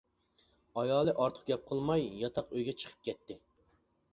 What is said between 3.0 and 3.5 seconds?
كەتتى.